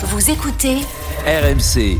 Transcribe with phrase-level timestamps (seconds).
[0.00, 0.76] Vous écoutez
[1.26, 1.98] RMC.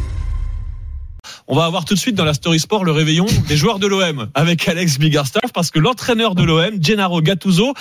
[1.48, 3.88] On va avoir tout de suite dans la Story Sport le réveillon des joueurs de
[3.88, 7.74] l'OM avec Alex Biggerstaff parce que l'entraîneur de l'OM, Gennaro Gattuso,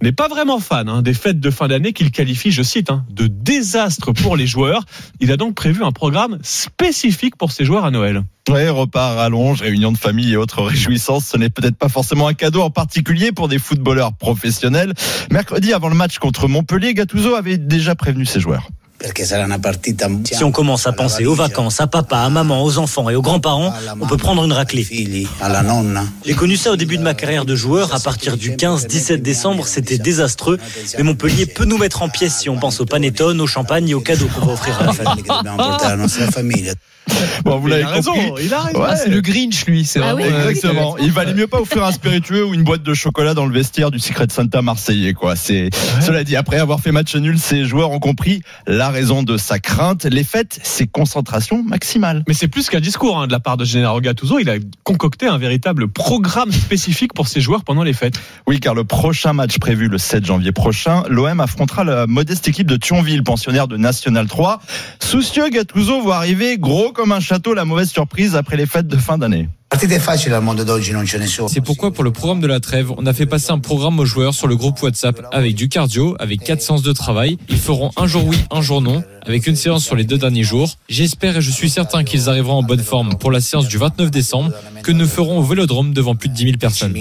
[0.00, 3.04] n'est pas vraiment fan hein, des fêtes de fin d'année qu'il qualifie, je cite, hein,
[3.10, 4.84] de désastre pour les joueurs.
[5.18, 8.22] Il a donc prévu un programme spécifique pour ces joueurs à Noël.
[8.48, 12.34] Ouais, repas, rallonge, réunion de famille et autres réjouissances, ce n'est peut-être pas forcément un
[12.34, 14.94] cadeau en particulier pour des footballeurs professionnels.
[15.32, 18.68] Mercredi, avant le match contre Montpellier, Gattuso avait déjà prévenu ses joueurs.
[20.32, 23.22] Si on commence à penser aux vacances, à papa, à maman, aux enfants et aux
[23.22, 24.86] grands-parents, on peut prendre une raclée.
[26.24, 27.94] J'ai connu ça au début de ma carrière de joueur.
[27.94, 30.58] À partir du 15-17 décembre, c'était désastreux.
[30.96, 33.94] Mais Montpellier peut nous mettre en pièces si on pense au panettone, au champagne et
[33.94, 35.24] aux cadeaux qu'on va offrir à la famille.
[37.44, 38.32] Bon, vous l'avez compris.
[38.42, 38.80] Il a raison.
[38.80, 38.86] Ouais.
[38.90, 39.84] Ah, c'est le Grinch, lui.
[39.84, 40.36] C'est Ah vraiment.
[40.36, 40.48] oui.
[40.50, 40.96] Exactement.
[40.98, 43.90] Il valait mieux pas offrir un spiritueux ou une boîte de chocolat dans le vestiaire
[43.90, 45.36] du Secret Santa marseillais, quoi.
[45.36, 45.68] C'est,
[46.00, 49.58] cela dit, après avoir fait match nul, ces joueurs ont compris la raison de sa
[49.58, 50.04] crainte.
[50.04, 52.22] Les fêtes, c'est concentration maximale.
[52.28, 54.38] Mais c'est plus qu'un discours hein, de la part de Gennaro Gattuso.
[54.38, 58.20] Il a concocté un véritable programme spécifique pour ses joueurs pendant les fêtes.
[58.46, 62.68] Oui, car le prochain match prévu le 7 janvier prochain, l'OM affrontera la modeste équipe
[62.68, 64.60] de Thionville, pensionnaire de National 3.
[65.00, 68.96] Soucieux, Gattuso voit arriver gros comme un château la mauvaise surprise après les fêtes de
[68.96, 69.48] fin d'année.
[71.48, 74.04] C'est pourquoi pour le programme de la trêve, on a fait passer un programme aux
[74.04, 77.38] joueurs sur le groupe WhatsApp avec du cardio, avec quatre séances de travail.
[77.48, 80.44] Ils feront un jour oui, un jour non, avec une séance sur les deux derniers
[80.44, 80.70] jours.
[80.88, 84.10] J'espère et je suis certain qu'ils arriveront en bonne forme pour la séance du 29
[84.12, 84.52] décembre
[84.84, 86.92] que nous ferons au Vélodrome devant plus de 10 000 personnes.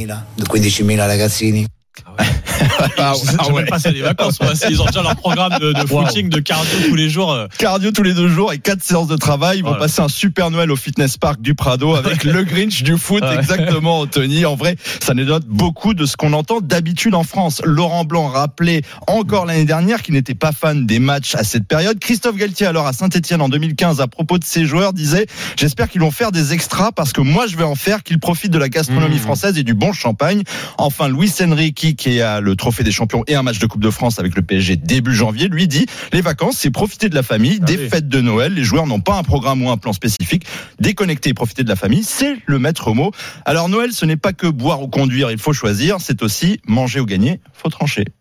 [2.97, 3.65] Ah, ah ouais.
[3.93, 4.39] des vacances.
[4.41, 4.53] moi.
[4.69, 7.31] Ils ont déjà leur programme de, de footing, de cardio tous les jours.
[7.31, 7.47] euh.
[7.57, 9.59] Cardio tous les deux jours et quatre séances de travail.
[9.59, 12.97] Ils vont passer un super Noël au fitness park du Prado avec le Grinch du
[12.97, 13.23] foot.
[13.23, 13.35] Ouais.
[13.35, 14.45] Exactement, Anthony.
[14.45, 17.61] En vrai, ça dénote beaucoup de ce qu'on entend d'habitude en France.
[17.65, 21.99] Laurent Blanc rappelait encore l'année dernière qu'il n'était pas fan des matchs à cette période.
[21.99, 25.25] Christophe Galtier, alors à Saint-Etienne en 2015, à propos de ses joueurs, disait
[25.57, 28.51] J'espère qu'ils vont faire des extras parce que moi, je vais en faire, qu'ils profitent
[28.51, 29.19] de la gastronomie Mmh.
[29.19, 30.43] française et du bon champagne.
[30.77, 33.91] Enfin, Luis Enrique, qui a le trophée des champions et un match de Coupe de
[33.91, 37.59] France avec le PSG début janvier, lui dit Les vacances, c'est profiter de la famille,
[37.61, 37.87] Ah des oui.
[37.87, 38.55] fêtes de Noël.
[38.55, 40.47] Les joueurs n'ont pas un programme ou un plan spécifique.
[40.79, 43.11] Déconnecter et profiter de la famille, c'est le maître mot.
[43.45, 45.97] Alors, Noël, ce n'est pas que boire ou conduire, il faut choisir.
[45.99, 48.05] C'est aussi manger ou gagner, faut trancher.